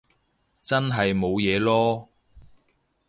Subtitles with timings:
[0.63, 2.07] 真係冇嘢囉